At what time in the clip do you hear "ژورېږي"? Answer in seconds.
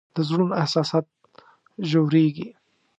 1.89-2.47